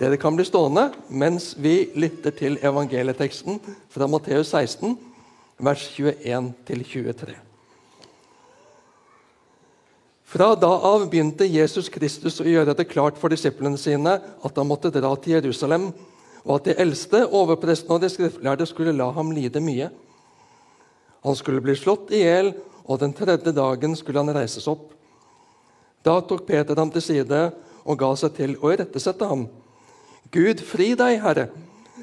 [0.00, 3.60] Dere kan bli stående mens vi lytter til evangelieteksten
[3.94, 4.96] fra Matteus 16,
[5.62, 7.36] vers 21-23.
[10.34, 14.66] Fra da av begynte Jesus Kristus å gjøre det klart for disiplene sine at han
[14.66, 15.92] måtte dra til Jerusalem,
[16.44, 19.92] og at de eldste, overprestene og de skriftlærde skulle la ham lide mye.
[21.24, 22.50] Han skulle bli slått i hjel,
[22.84, 24.90] og den tredje dagen skulle han reises opp.
[26.04, 27.44] Da tok Peter ham til side
[27.84, 29.46] og ga seg til å irettesette ham.
[30.34, 31.48] Gud, fri deg, Herre!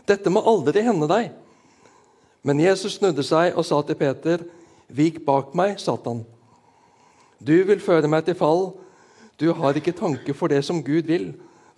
[0.07, 1.31] Dette må aldri hende deg.
[2.47, 4.43] Men Jesus snudde seg og sa til Peter,
[4.91, 6.25] Vik bak meg, Satan.
[7.39, 8.73] Du vil føre meg til fall.
[9.39, 11.31] Du har ikke tanke for det som Gud vil,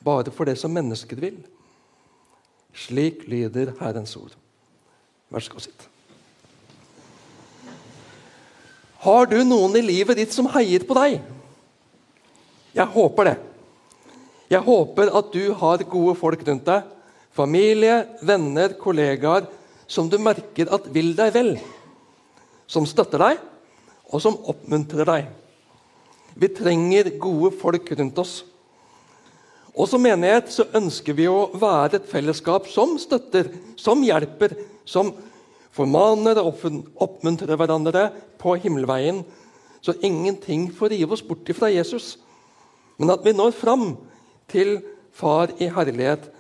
[0.04, 1.38] bare for det som mennesker vil.
[2.74, 4.34] Slik lyder Herrens ord.
[5.30, 5.88] Vær så god, sitt.
[9.04, 11.20] Har du noen i livet ditt som heier på deg?
[12.74, 13.38] Jeg håper det.
[14.54, 16.86] Jeg håper at du har gode folk rundt deg.
[17.34, 19.48] Familie, venner, kollegaer
[19.90, 21.56] som du merker at vil deg vel.
[22.70, 23.40] Som støtter deg,
[24.14, 25.32] og som oppmuntrer deg.
[26.38, 28.36] Vi trenger gode folk rundt oss.
[29.74, 34.54] Og Som menighet så ønsker vi å være et fellesskap som støtter, som hjelper,
[34.86, 35.10] som
[35.74, 36.62] formaner og
[37.02, 39.24] oppmuntrer hverandre på himmelveien,
[39.82, 42.20] så ingenting får rive oss bort fra Jesus.
[43.02, 43.88] Men at vi når fram
[44.52, 44.82] til
[45.14, 46.32] Far i herlighet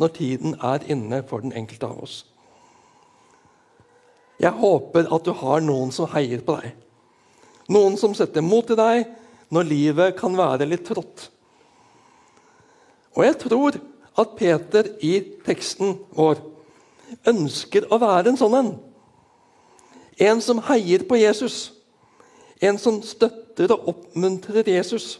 [0.00, 2.22] når tiden er inne for den enkelte av oss.
[4.40, 6.72] Jeg håper at du har noen som heier på deg.
[7.72, 9.04] Noen som setter mot i deg
[9.54, 11.28] når livet kan være litt trått.
[13.14, 13.78] Og jeg tror
[14.20, 15.14] at Peter i
[15.46, 16.40] teksten vår
[17.30, 18.72] ønsker å være en sånn en.
[20.18, 21.72] En som heier på Jesus.
[22.62, 25.18] En som støtter og oppmuntrer Jesus.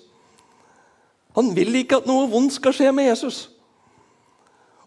[1.35, 3.49] Han vil ikke at noe vondt skal skje med Jesus.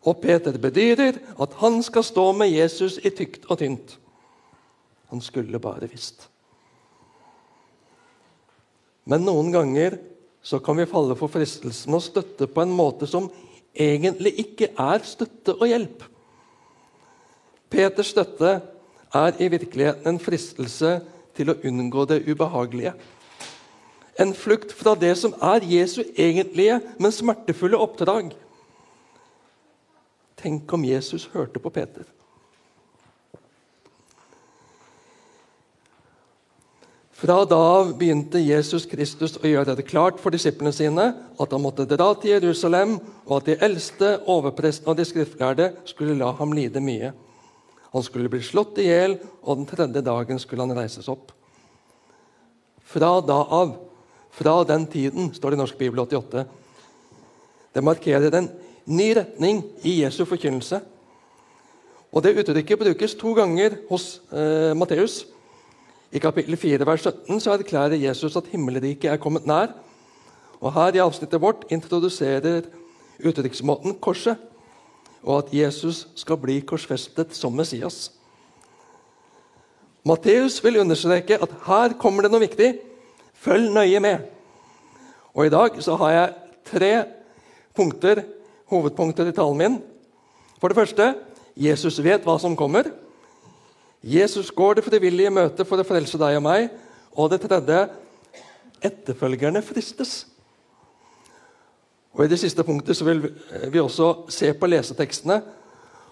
[0.07, 3.97] Og Peter bedyrer at han skal stå med Jesus i tykt og tynt.
[5.11, 6.29] Han skulle bare visst.
[9.07, 9.97] Men noen ganger
[10.43, 13.29] så kan vi falle for fristelsen å støtte på en måte som
[13.77, 16.03] egentlig ikke er støtte og hjelp.
[17.71, 18.53] Peters støtte
[19.15, 20.97] er i virkeligheten en fristelse
[21.35, 22.93] til å unngå det ubehagelige.
[24.17, 28.31] En flukt fra det som er Jesu egentlige, men smertefulle oppdrag.
[30.37, 32.05] Tenk om Jesus hørte på Peter.
[37.17, 41.07] Fra da av begynte Jesus Kristus å gjøre det klart for disiplene sine
[41.41, 46.17] at han måtte dra til Jerusalem, og at de eldste, overprestene og de skriftlærde skulle
[46.19, 47.09] la ham lide mye.
[47.95, 51.33] Han skulle bli slått i hjel, og den tredje dagen skulle han reises opp.
[52.85, 53.73] Fra da av,
[54.37, 56.45] fra den tiden, står det i Norsk Bibel 88.
[57.73, 58.49] Det markerer en
[58.85, 60.79] ny retning i Jesu forkynnelse.
[62.11, 65.25] Og Det uttrykket brukes to ganger hos eh, Matteus.
[66.11, 69.73] I kapittel 4, vers 17 så erklærer Jesus at himmelriket er kommet nær.
[70.61, 72.61] Og Her i avsnittet vårt introduserer
[73.19, 74.37] uttrykksmåten korset,
[75.23, 78.11] og at Jesus skal bli korsfestet som Messias.
[80.07, 82.69] Matteus vil understreke at her kommer det noe viktig.
[83.43, 84.25] Følg nøye med.
[85.37, 86.91] Og I dag så har jeg tre
[87.77, 88.23] punkter,
[88.71, 89.75] hovedpunkter i talen min.
[90.57, 91.11] For det første
[91.57, 92.89] Jesus vet hva som kommer.
[94.01, 96.71] Jesus går det frivillige møte for å frelse deg og meg.
[97.17, 97.85] Og det tredje
[98.85, 100.25] etterfølgerne fristes.
[102.17, 103.27] Og I det siste punktet så vil
[103.69, 105.41] vi også se på lesetekstene.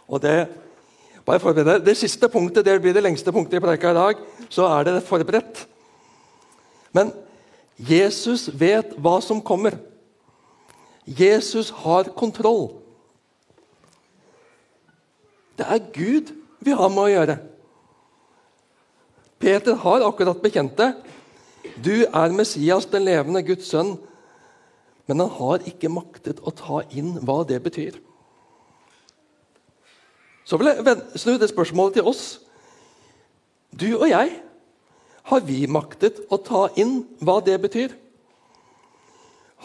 [0.08, 0.48] og det,
[1.26, 4.16] bare forbered Det siste punktet det blir det lengste punktet i preika i dag.
[4.50, 5.68] Så er det forberedt.
[6.96, 7.12] Men
[7.76, 9.76] Jesus vet hva som kommer.
[11.06, 12.70] Jesus har kontroll.
[15.60, 16.32] Det er Gud
[16.64, 17.36] vi har med å gjøre.
[19.40, 20.94] Peter har akkurat bekjent det.
[21.84, 23.96] Du er Messias, den levende Guds sønn.
[25.06, 28.00] Men han har ikke maktet å ta inn hva det betyr.
[30.46, 32.24] Så vil jeg snu det spørsmålet til oss.
[33.74, 34.40] Du og jeg,
[35.30, 37.94] har vi maktet å ta inn hva det betyr?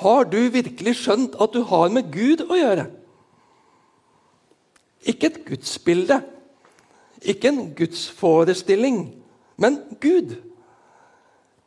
[0.00, 2.86] Har du virkelig skjønt at du har med Gud å gjøre?
[5.08, 6.20] Ikke et gudsbilde,
[7.20, 9.02] ikke en gudsforestilling,
[9.60, 10.36] men Gud,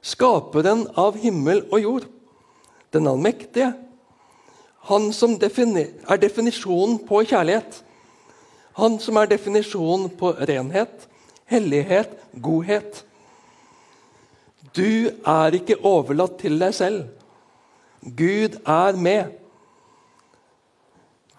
[0.01, 2.09] skaperen av himmel og jord,
[2.93, 3.71] den allmektige,
[4.89, 7.79] han som er definisjonen på kjærlighet,
[8.77, 11.07] han som er definisjonen på renhet,
[11.45, 13.03] hellighet, godhet.
[14.73, 17.03] Du er ikke overlatt til deg selv.
[18.03, 19.35] Gud er med.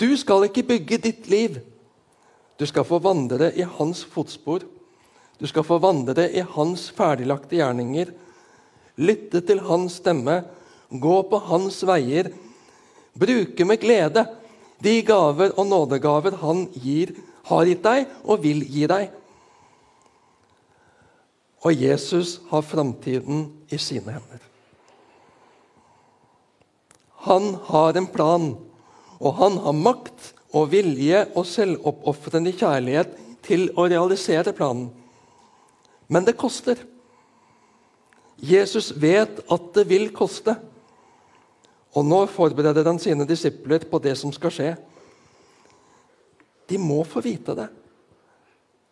[0.00, 1.58] Du skal ikke bygge ditt liv.
[2.58, 4.62] Du skal få vandre i hans fotspor.
[5.40, 8.12] Du skal få vandre i hans ferdiglagte gjerninger.
[9.02, 10.44] Lytte til hans stemme,
[10.90, 12.30] gå på hans veier.
[13.18, 14.24] Bruke med glede
[14.84, 17.14] de gaver og nådegaver han gir,
[17.48, 19.12] har gitt deg og vil gi deg.
[21.64, 24.42] Og Jesus har framtiden i sine hender.
[27.24, 28.50] Han har en plan,
[29.16, 34.90] og han har makt og vilje og selvoppofrende kjærlighet til å realisere planen.
[36.12, 36.76] Men det koster.
[38.36, 40.52] Jesus vet at det vil koste.
[41.96, 44.70] Og nå forbereder han sine disipler på det som skal skje.
[46.68, 47.66] De må få vite det,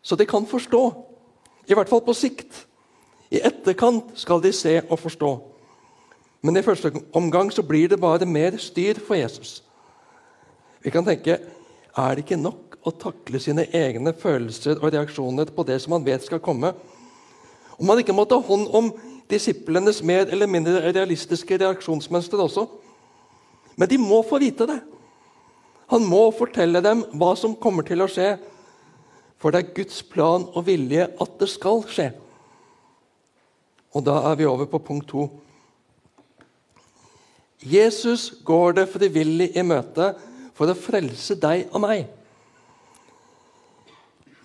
[0.04, 1.11] så de kan forstå.
[1.68, 2.64] I hvert fall på sikt.
[3.32, 5.32] I etterkant skal de se og forstå.
[6.42, 9.62] Men i første omgang så blir det bare mer styr for Jesus.
[10.82, 11.38] Vi kan tenke
[11.92, 16.06] er det ikke nok å takle sine egne følelser og reaksjoner på det som man
[16.06, 16.72] vet skal komme?
[17.78, 18.90] Om man ikke må ta hånd om
[19.30, 22.66] disiplenes mer eller mindre realistiske reaksjonsmønster også?
[23.76, 24.80] Men de må få vite det.
[25.92, 28.34] Han må fortelle dem hva som kommer til å skje.
[29.42, 32.12] For det er Guds plan og vilje at det skal skje.
[33.92, 35.26] Og da er vi over på punkt to.
[37.62, 40.12] Jesus går det frivillig i møte
[40.54, 42.06] for å frelse deg og meg.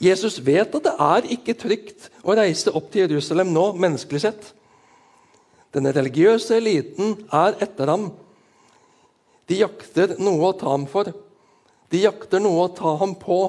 [0.01, 4.51] Jesus vet at det er ikke trygt å reise opp til Jerusalem nå, menneskelig sett.
[5.73, 8.11] Den religiøse eliten er etter ham.
[9.49, 11.09] De jakter noe å ta ham for.
[11.89, 13.39] De jakter noe å ta ham på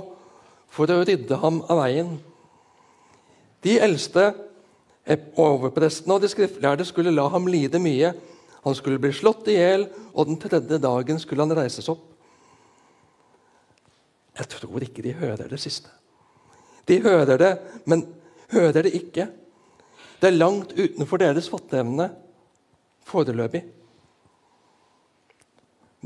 [0.72, 2.12] for å rydde ham av veien.
[3.64, 4.30] De eldste,
[5.40, 8.12] overprestene og de skriftlærde skulle la ham lide mye.
[8.66, 12.04] Han skulle bli slått i hjel, og den tredje dagen skulle han reises opp.
[14.38, 15.90] Jeg tror ikke de hører det siste.
[16.86, 17.52] De hører det,
[17.90, 18.04] men
[18.52, 19.28] hører det ikke.
[20.18, 22.08] Det er langt utenfor deres fatteevne
[23.08, 23.62] foreløpig.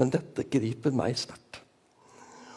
[0.00, 1.62] Men dette griper meg sterkt.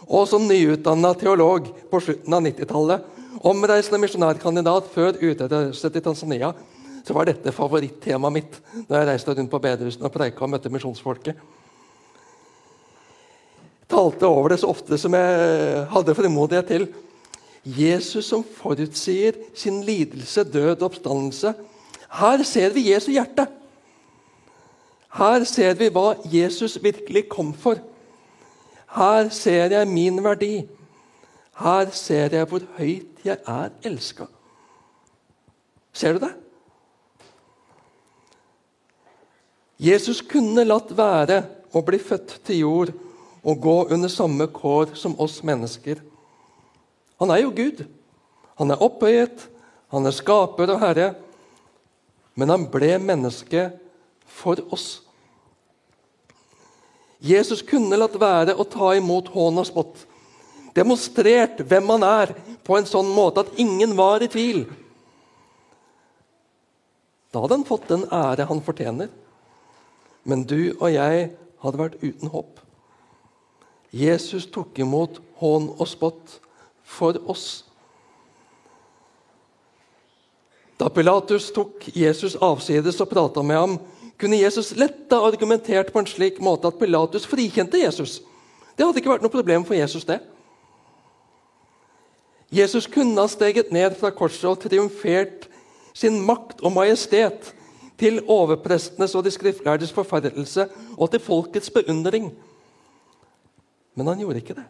[0.06, 3.12] Og som nyutdanna teolog på slutten av 90-tallet,
[3.46, 6.54] omreisende misjonærkandidat før utreise til Tanzania,
[7.06, 8.58] så var dette favorittemaet mitt
[8.88, 11.38] da jeg reiste rundt på bedehusene og preika og møtte misjonsfolket
[13.96, 16.88] talte over det så ofte som jeg hadde frimodighet til.
[17.66, 21.54] Jesus som forutsier sin lidelse, død og oppstandelse.
[22.20, 23.48] Her ser vi Jesu hjerte.
[25.16, 27.80] Her ser vi hva Jesus virkelig kom for.
[28.96, 30.68] Her ser jeg min verdi.
[31.60, 34.28] Her ser jeg hvor høyt jeg er elska.
[35.96, 36.34] Ser du det?
[39.80, 41.42] Jesus kunne latt være
[41.76, 42.94] å bli født til jord
[43.46, 46.00] og gå under samme kår som oss mennesker.
[47.20, 47.84] Han er jo Gud.
[48.56, 49.50] Han er opphøyet,
[49.92, 51.10] han er skaper og herre.
[52.36, 53.70] Men han ble menneske
[54.28, 55.05] for oss.
[57.24, 60.02] Jesus kunne latt være å ta imot hån og spott.
[60.76, 62.34] Demonstrert hvem han er,
[62.66, 64.66] på en sånn måte at ingen var i tvil.
[67.32, 69.12] Da hadde han fått den ære han fortjener.
[70.26, 71.30] Men du og jeg
[71.62, 72.60] hadde vært uten håp.
[73.96, 76.40] Jesus tok imot hån og spott
[76.84, 77.64] for oss.
[80.76, 83.78] Da Pilatus tok Jesus avsides og prata med ham,
[84.20, 88.22] kunne Jesus lett ha argumentert på en slik måte at Pilatus frikjente Jesus.
[88.76, 90.22] Det hadde ikke vært noe problem for Jesus, det.
[92.56, 95.50] Jesus kunne ha steget ned fra korset og triumfert
[95.96, 97.52] sin makt og majestet
[98.00, 100.68] til overprestenes og de skriftlærdes forferdelse
[100.98, 102.30] og til folkets beundring.
[103.96, 104.68] Men han gjorde ikke det.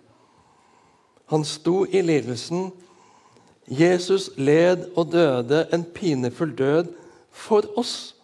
[1.34, 2.70] Han sto i lidelsen.
[3.66, 6.92] Jesus led og døde en pinefull død
[7.32, 8.14] for oss.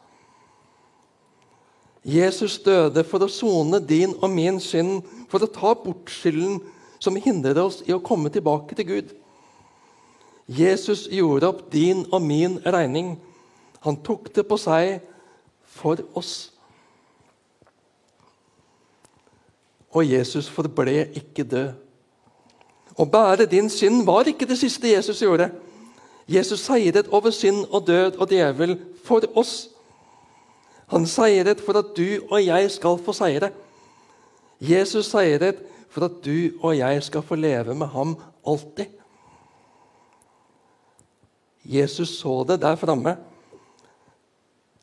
[2.04, 6.60] Jesus døde for å sone din og min synd, for å ta bort skylden
[7.02, 9.12] som hindrer oss i å komme tilbake til Gud.
[10.52, 13.14] Jesus gjorde opp din og min regning.
[13.86, 15.00] Han tok det på seg
[15.78, 16.52] for oss.
[19.92, 21.72] og Jesus forble ikke død.
[23.00, 25.50] Å bære din synd var ikke det siste Jesus gjorde.
[26.28, 29.70] Jesus seiret over synd og død og djevel for oss.
[30.92, 33.52] Han seiret for at du og jeg skal få seire.
[34.60, 38.16] Jesus seiret for at du og jeg skal få leve med ham
[38.48, 38.92] alltid.
[41.64, 43.16] Jesus så det der framme,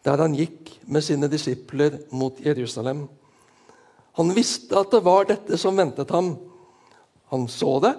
[0.05, 3.09] der han gikk med sine disipler mot Jerusalem.
[4.17, 6.37] Han visste at det var dette som ventet ham.
[7.29, 7.93] Han så det,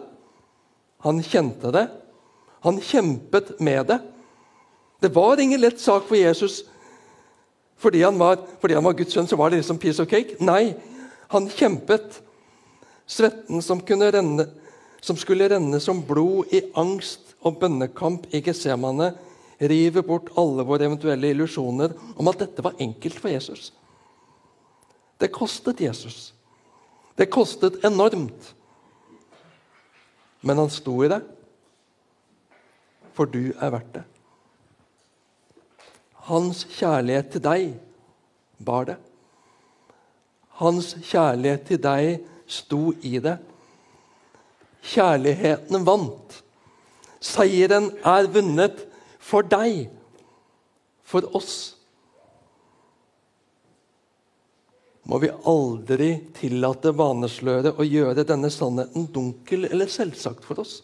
[1.05, 1.85] han kjente det,
[2.65, 3.99] han kjempet med det.
[4.99, 6.63] Det var ingen lett sak for Jesus.
[7.79, 10.35] Fordi han var, fordi han var Guds sønn, så var det liksom piece of cake.
[10.43, 10.73] Nei,
[11.31, 12.19] han kjempet.
[13.09, 14.45] Svetten som, renne,
[15.01, 19.13] som skulle renne som blod i angst og bønnekamp i Getsemane,
[19.59, 23.71] river bort alle våre eventuelle illusjoner om at dette var enkelt for Jesus.
[25.19, 26.33] Det kostet Jesus.
[27.15, 28.53] Det kostet enormt.
[30.41, 31.19] Men han sto i det,
[33.15, 34.05] for du er verdt det.
[36.27, 37.69] Hans kjærlighet til deg
[38.65, 38.97] bar det.
[40.59, 43.37] Hans kjærlighet til deg sto i det.
[44.89, 46.39] Kjærligheten vant.
[47.19, 48.85] Seieren er vunnet
[49.19, 49.87] for deg,
[51.03, 51.75] for oss.
[55.09, 60.79] Må vi aldri tillate vanesløret å gjøre denne sannheten dunkel eller selvsagt for oss.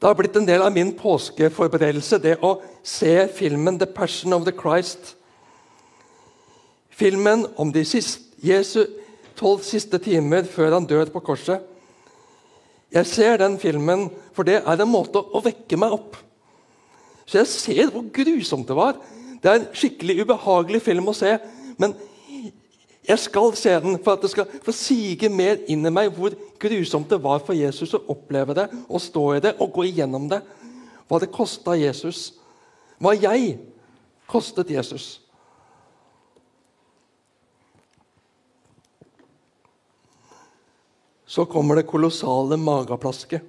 [0.00, 4.46] Det har blitt en del av min påskeforberedelse det å se filmen 'The Passion of
[4.46, 5.14] the Christ'.
[6.88, 8.86] Filmen om de siste, Jesu
[9.36, 11.60] tolv siste timer før han dør på korset.
[12.92, 16.16] Jeg ser den filmen, for det er en måte å vekke meg opp.
[17.26, 18.96] Så jeg ser hvor grusomt det var.
[19.42, 21.36] Det er en skikkelig ubehagelig film å se.
[21.78, 21.94] Men
[23.08, 26.34] jeg skal se den for at det skal få sige mer inn i meg hvor
[26.60, 30.28] grusomt det var for Jesus å oppleve det, å stå i det og gå igjennom
[30.30, 30.42] det.
[31.08, 32.34] Hva det kosta Jesus.
[33.00, 33.56] Hva jeg
[34.30, 35.18] kostet Jesus.
[41.30, 43.42] Så kommer det kolossale mageplasket.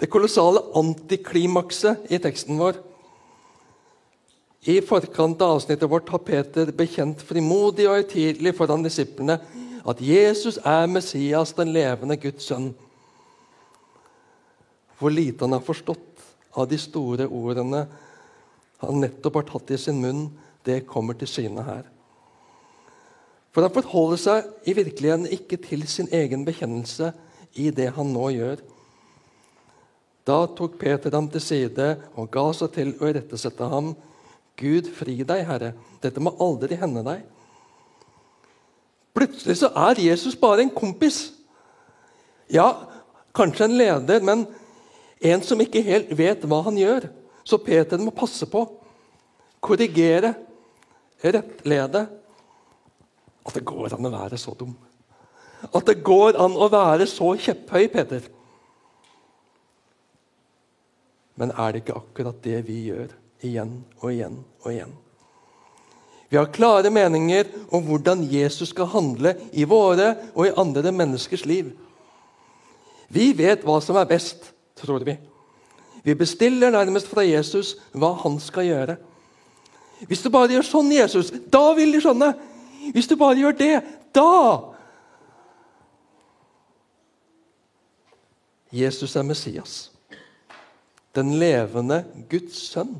[0.00, 2.78] Det kolossale antiklimakset i teksten vår.
[4.68, 9.38] I forkant av avsnittet vårt har Peter bekjent frimodig og høytidelig foran disiplene
[9.88, 12.74] at Jesus er Messias, den levende Guds sønn.
[15.00, 17.86] Hvor lite han har forstått av de store ordene
[18.82, 20.26] han nettopp har tatt i sin munn,
[20.64, 21.88] det kommer til syne her.
[23.56, 27.14] For han forholder seg i virkeligheten ikke til sin egen bekjennelse
[27.56, 28.60] i det han nå gjør.
[30.28, 33.94] Da tok Peter ham til side og ga seg til å irettesette ham
[34.60, 35.72] Gud, fri deg, Herre.
[36.02, 37.24] Dette må aldri hende deg.
[39.16, 41.30] Plutselig så er Jesus bare en kompis.
[42.52, 42.68] Ja,
[43.36, 44.44] kanskje en leder, men
[45.20, 47.08] en som ikke helt vet hva han gjør.
[47.44, 48.62] Så Peter må passe på,
[49.64, 50.34] korrigere,
[51.24, 52.06] rettlede.
[53.40, 54.76] At det går an å være så dum.
[55.68, 58.28] At det går an å være så kjepphøy, Peter.
[61.40, 63.19] Men er det ikke akkurat det vi gjør?
[63.46, 64.92] Igjen og igjen og igjen.
[66.30, 71.42] Vi har klare meninger om hvordan Jesus skal handle i våre og i andre menneskers
[71.48, 71.72] liv.
[73.10, 75.16] Vi vet hva som er best, tror vi.
[76.06, 78.96] Vi bestiller nærmest fra Jesus hva han skal gjøre.
[80.06, 82.30] Hvis du bare gjør sånn, Jesus, da vil de skjønne.
[82.94, 83.74] Hvis du bare gjør det,
[84.14, 84.70] da
[88.70, 89.90] Jesus er Messias,
[91.18, 92.94] den levende Guds sønn.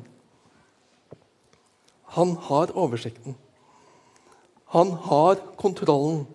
[2.17, 3.35] Han har oversikten.
[4.71, 6.25] Han har kontrollen.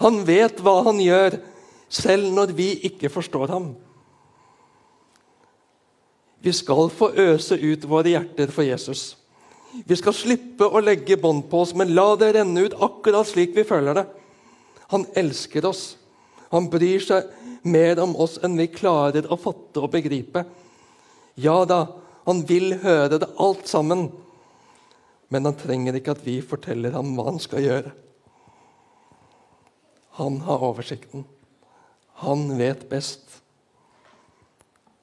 [0.00, 1.38] Han vet hva han gjør,
[1.92, 3.72] selv når vi ikke forstår ham.
[6.42, 9.12] Vi skal få øse ut våre hjerter for Jesus.
[9.72, 13.54] Vi skal slippe å legge bånd på oss, men la det renne ut akkurat slik
[13.56, 14.06] vi føler det.
[14.92, 15.84] Han elsker oss.
[16.52, 17.30] Han bryr seg
[17.62, 20.42] mer om oss enn vi klarer å fatte og begripe.
[21.40, 21.86] Ja da,
[22.26, 24.10] han vil høre det alt sammen.
[25.32, 27.92] Men han trenger ikke at vi forteller ham hva han skal gjøre.
[30.18, 31.24] Han har oversikten.
[32.20, 33.38] Han vet best.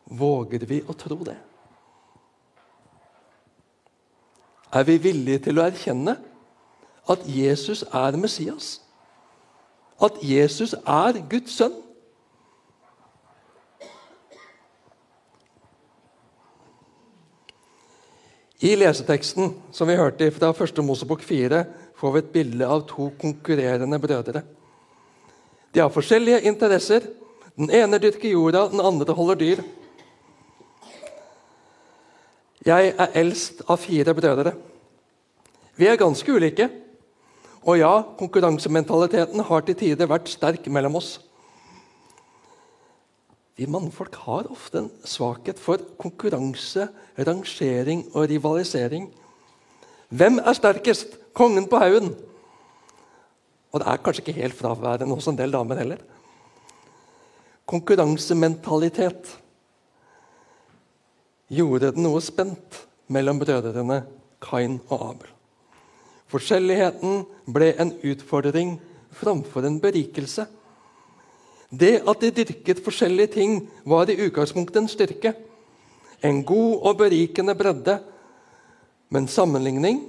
[0.06, 1.38] Våger vi å tro det?
[4.70, 6.14] Er vi villige til å erkjenne
[7.10, 8.76] at Jesus er Messias?
[9.98, 11.74] At Jesus er Guds sønn?
[18.60, 20.82] I leseteksten som vi hørte fra 1.
[20.84, 21.62] Mosebok 4,
[21.96, 24.42] får vi et bilde av to konkurrerende brødre.
[25.72, 27.06] De har forskjellige interesser.
[27.56, 29.64] Den ene dyrker jorda, den andre holder dyr.
[32.68, 34.54] Jeg er eldst av fire brødre.
[35.80, 36.68] Vi er ganske ulike.
[37.64, 41.16] Og ja, konkurransementaliteten har til tider vært sterk mellom oss.
[43.60, 46.86] Vi mannfolk har ofte en svakhet for konkurranse,
[47.20, 49.10] rangering og rivalisering.
[50.16, 51.18] Hvem er sterkest?
[51.36, 52.14] Kongen på haugen?
[53.70, 56.00] Og det er kanskje ikke helt fraværende hos en del damer heller.
[57.68, 59.34] Konkurransementalitet
[61.52, 62.80] gjorde det noe spent
[63.12, 64.00] mellom brødrene
[64.40, 65.34] Kain og Abel.
[66.32, 68.78] Forskjelligheten ble en utfordring
[69.20, 70.48] framfor en berikelse.
[71.70, 75.34] Det at de dyrket forskjellige ting, var i utgangspunktet en styrke.
[76.26, 78.00] En god og berikende bredde,
[79.10, 80.02] men sammenligning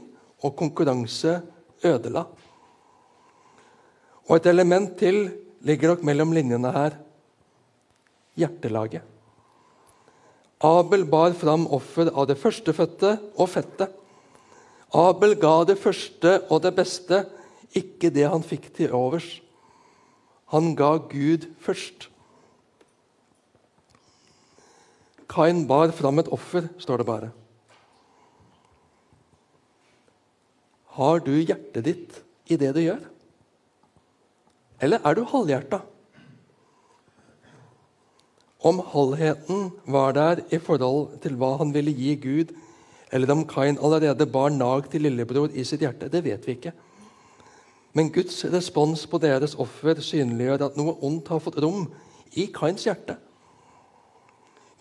[0.42, 1.40] og konkurranse
[1.84, 2.24] ødela.
[4.28, 6.96] Og et element til ligger nok mellom linjene her
[8.40, 9.02] hjertelaget.
[10.60, 13.92] Abel bar fram offer av det førstefødte og fettet.
[14.96, 17.22] Abel ga det første og det beste,
[17.76, 19.38] ikke det han fikk til overs.
[20.50, 22.08] Han ga Gud først.
[25.30, 27.30] Kain bar fram et offer, står det bare.
[30.96, 32.18] Har du hjertet ditt
[32.50, 33.04] i det du gjør?
[34.82, 35.84] Eller er du halvhjerta?
[38.60, 42.50] Om halvheten var der i forhold til hva han ville gi Gud,
[43.12, 46.74] eller om Kain allerede bar nag til lillebror i sitt hjerte, det vet vi ikke.
[47.96, 51.88] Men Guds respons på deres offer synliggjør at noe ondt har fått rom
[52.38, 53.16] i Kains hjerte.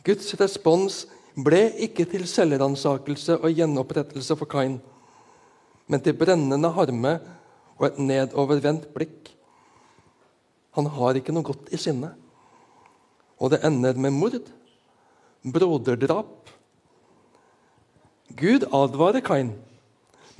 [0.06, 1.02] Guds respons
[1.40, 4.78] ble ikke til selvransakelse og gjenopprettelse for Kain,
[5.90, 7.18] men til brennende harme
[7.80, 9.32] og et nedovervendt blikk.
[10.78, 12.12] Han har ikke noe godt i sinne.
[13.40, 14.52] Og det ender med mord,
[15.44, 16.52] broderdrap.
[18.38, 19.54] Gud advarer Kain,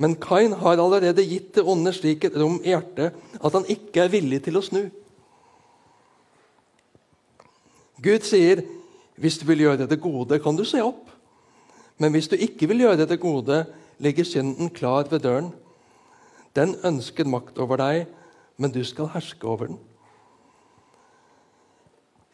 [0.00, 4.06] men Kain har allerede gitt det onde slik et rom i hjertet at han ikke
[4.06, 4.86] er villig til å snu.
[8.00, 8.64] Gud sier,
[9.20, 11.10] 'Hvis du vil gjøre det gode, kan du se opp.'
[11.98, 13.66] Men hvis du ikke vil gjøre det gode,
[13.98, 15.52] ligger synden klar ved døren.
[16.56, 18.06] Den ønsker makt over deg,
[18.56, 19.78] men du skal herske over den.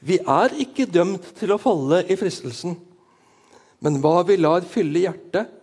[0.00, 2.76] Vi er ikke dømt til å falle i fristelsen,
[3.80, 5.55] men hva vi lar fylle hjertet,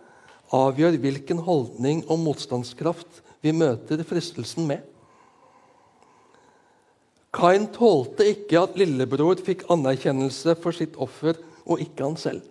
[0.54, 4.82] avgjør hvilken holdning og motstandskraft vi møter fristelsen med.
[7.34, 12.44] Kain tålte ikke at lillebror fikk anerkjennelse for sitt offer, og ikke han selv.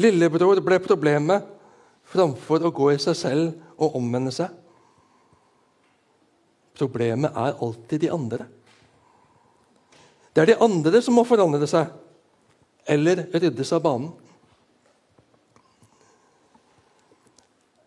[0.00, 1.44] Lillebror ble problemet
[2.10, 4.48] framfor å gå i seg selv og omvende seg.
[6.74, 8.48] Problemet er alltid de andre.
[10.34, 11.92] Det er de andre som må forandre seg
[12.90, 14.10] eller ryddes av banen.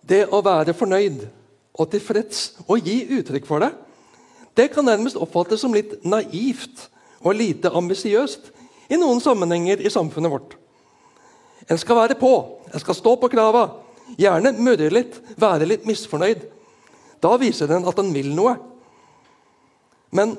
[0.08, 1.26] Det å være fornøyd
[1.78, 3.74] og tilfreds og gi uttrykk for det,
[4.58, 6.88] det kan nærmest oppfattes som litt naivt
[7.22, 8.50] og lite ambisiøst
[8.90, 10.56] i noen sammenhenger i samfunnet vårt.
[11.68, 12.32] En skal være på,
[12.72, 13.68] en skal stå på krava,
[14.18, 16.46] gjerne murre litt, være litt misfornøyd.
[17.22, 18.56] Da viser den at den vil noe.
[20.16, 20.38] Men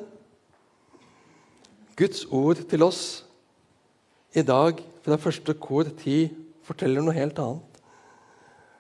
[1.99, 3.03] Guds ord til oss
[4.33, 6.29] i dag fra første kor ti
[6.65, 7.68] forteller noe helt annet.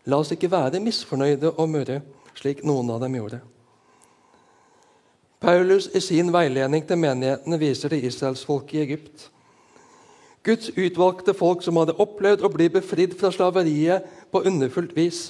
[0.08, 2.00] La oss ikke være misfornøyde og murre,
[2.38, 3.42] slik noen av dem gjorde.
[5.38, 9.28] Paulus i sin veiledning til menighetene viser til israelsfolket i Egypt.
[10.46, 15.28] Guds utvalgte folk som hadde opplevd å bli befridd fra slaveriet på underfullt vis.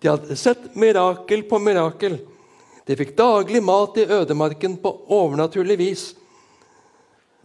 [0.00, 2.20] De hadde sett mirakel på mirakel.
[2.84, 6.02] De fikk daglig mat i ødemarken på overnaturlig vis.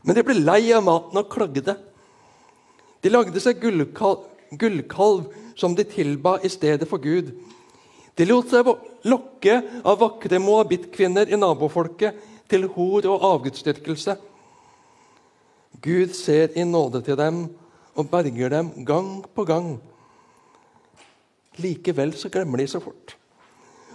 [0.04, 1.76] Men de ble lei av maten og klagde.
[3.00, 4.28] De lagde seg gullkalv,
[4.60, 5.28] gullkalv
[5.60, 7.34] som de tilba i stedet for Gud.
[8.16, 8.68] De lot seg
[9.08, 12.18] lokke av vakre moabittkvinner i nabofolket
[12.50, 14.16] til hor og avgudsdyrkelse.
[15.80, 17.46] Gud ser i nåde til dem
[17.96, 19.78] og berger dem gang på gang.
[21.60, 23.16] Likevel så glemmer de så fort.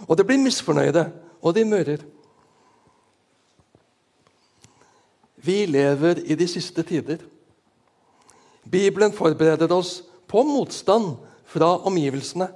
[0.07, 1.05] Og de blir misfornøyde,
[1.41, 2.01] og de mører.
[5.45, 7.21] Vi lever i de siste tider.
[8.71, 11.13] Bibelen forbereder oss på motstand
[11.55, 12.49] fra omgivelsene.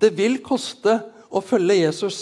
[0.00, 0.98] Det vil koste
[1.32, 2.18] å følge Jesus.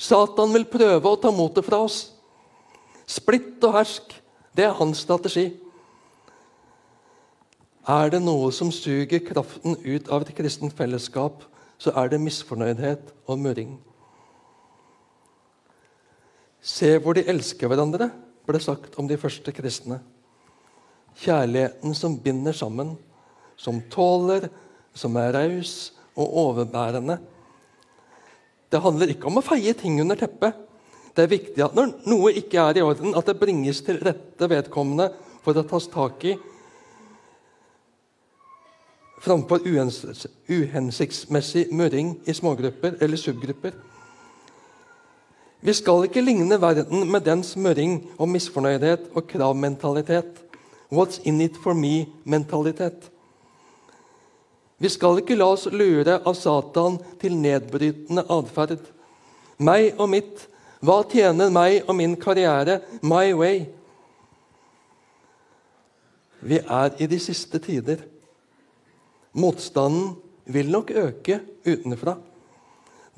[0.00, 2.06] Satan vil prøve å ta motet fra oss.
[3.10, 4.14] Splitt og hersk,
[4.56, 5.50] det er hans strategi.
[7.90, 11.42] Er det noe som suger kraften ut av et kristent fellesskap,
[11.80, 13.78] så er det misfornøydhet og murring.
[16.60, 18.10] Se hvor de elsker hverandre
[18.46, 20.00] ble sagt om de første kristne.
[21.20, 22.94] Kjærligheten som binder sammen,
[23.56, 24.48] som tåler,
[24.94, 27.18] som er raus og overbærende.
[28.70, 30.54] Det handler ikke om å feie ting under teppet.
[31.14, 34.46] Det er viktig at når noe ikke er i orden, at det bringes til rette
[34.50, 35.10] vedkommende
[35.44, 36.36] for å tas tak i,
[39.20, 43.74] framfor uhensiktsmessig murring i smågrupper eller subgrupper.
[45.60, 50.40] Vi skal ikke ligne verden med dens murring og misfornøydhet og kravmentalitet.
[50.90, 53.10] What's in it for me-mentalitet.
[54.80, 58.80] Vi skal ikke la oss lure av Satan til nedbrytende atferd.
[59.60, 60.46] Meg og mitt.
[60.80, 62.78] Hva tjener meg og min karriere?
[63.04, 63.66] My way.
[66.40, 68.00] Vi er i de siste tider.
[69.36, 70.14] Motstanden
[70.48, 72.16] vil nok øke utenfra.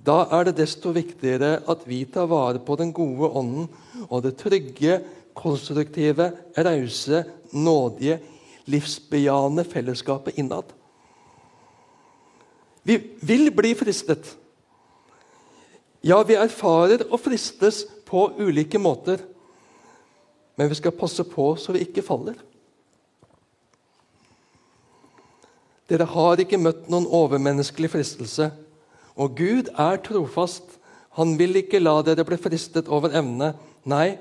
[0.03, 3.69] Da er det desto viktigere at vi tar vare på den gode ånden
[4.09, 4.99] og det trygge,
[5.39, 7.23] konstruktive, rause,
[7.55, 8.19] nådige,
[8.67, 10.67] livsbejaende fellesskapet innad.
[12.83, 14.37] Vi vil bli fristet.
[16.03, 19.23] Ja, vi erfarer og fristes på ulike måter.
[20.59, 22.37] Men vi skal passe på så vi ikke faller.
[25.91, 28.51] Dere har ikke møtt noen overmenneskelig fristelse.
[29.15, 30.79] Og Gud er trofast.
[31.19, 33.53] Han vil ikke la dere bli fristet over evne.
[33.85, 34.17] Nei,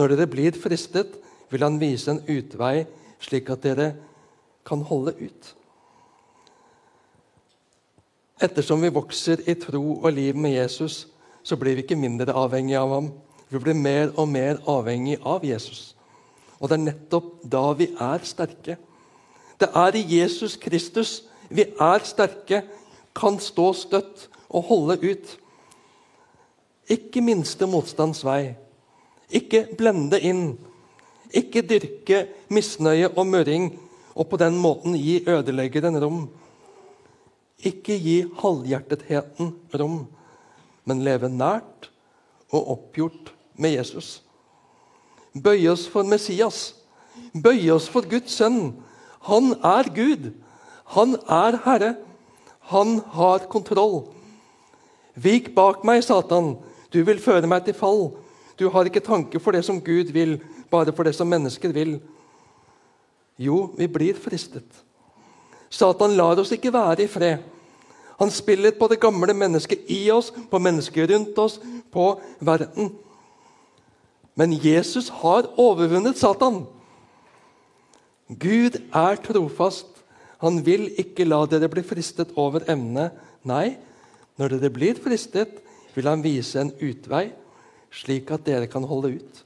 [0.00, 1.12] når dere blir fristet,
[1.50, 2.86] vil han vise en utvei,
[3.20, 3.90] slik at dere
[4.66, 5.50] kan holde ut.
[8.40, 11.06] Ettersom vi vokser i tro og liv med Jesus,
[11.42, 13.10] så blir vi ikke mindre avhengig av ham.
[13.50, 15.94] Vi blir mer og mer avhengig av Jesus.
[16.60, 18.76] Og det er nettopp da vi er sterke.
[19.60, 22.62] Det er i Jesus Kristus vi er sterke,
[23.16, 25.36] kan stå støtt og holde ut.
[26.90, 28.54] Ikke minste motstands vei.
[29.30, 30.54] Ikke blende inn.
[31.34, 33.72] Ikke dyrke misnøye og murring
[34.14, 36.22] og på den måten gi ødeleggeren rom.
[37.66, 40.04] Ikke gi halvhjertetheten rom,
[40.88, 41.90] men leve nært
[42.50, 44.20] og oppgjort med Jesus.
[45.34, 46.72] Bøye oss for Messias.
[47.34, 48.72] Bøye oss for Guds sønn.
[49.28, 50.32] Han er Gud.
[50.96, 51.94] Han er Herre.
[52.72, 54.08] Han har kontroll.
[55.14, 56.56] Vik bak meg, Satan.
[56.90, 58.10] Du vil føre meg til fall.
[58.58, 60.38] Du har ikke tanke for det som Gud vil,
[60.70, 61.98] bare for det som mennesker vil.
[63.40, 64.66] Jo, vi blir fristet.
[65.70, 67.38] Satan lar oss ikke være i fred.
[68.20, 71.60] Han spiller på det gamle mennesket i oss, på mennesker rundt oss,
[71.92, 72.12] på
[72.44, 72.90] verden.
[74.36, 76.64] Men Jesus har overvunnet Satan.
[78.28, 79.88] Gud er trofast.
[80.40, 83.16] Han vil ikke la dere bli fristet over emnet.
[83.44, 83.78] Nei,
[84.40, 85.58] når dere blir fristet,
[85.94, 87.30] vil han vise en utvei,
[87.92, 89.40] slik at dere kan holde ut.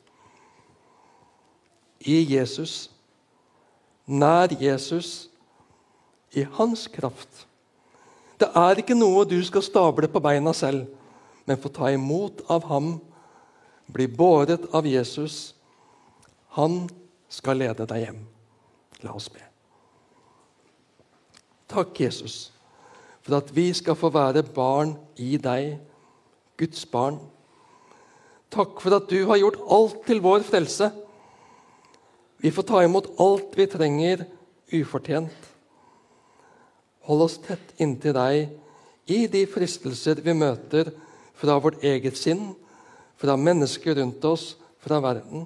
[2.05, 2.91] I Jesus,
[4.07, 5.31] nær Jesus,
[6.35, 7.47] i hans kraft.
[8.39, 10.89] Det er ikke noe du skal stable på beina selv,
[11.47, 12.97] men få ta imot av ham,
[13.87, 15.55] bli båret av Jesus.
[16.57, 16.87] Han
[17.29, 18.23] skal lede deg hjem.
[19.05, 19.43] La oss be.
[21.71, 22.51] Takk, Jesus,
[23.25, 25.79] for at vi skal få være barn i deg,
[26.61, 27.19] Guds barn.
[28.55, 30.91] Takk for at du har gjort alt til vår frelse.
[32.39, 34.23] Vi får ta imot alt vi trenger
[34.75, 35.54] ufortjent.
[37.09, 40.93] Hold oss tett inntil deg i de fristelser vi møter
[41.37, 42.55] fra vårt eget sinn,
[43.21, 45.45] fra mennesker rundt oss, fra verden.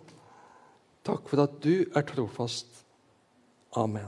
[1.06, 2.68] Takk for at du er trofast.
[3.78, 3.96] Amen.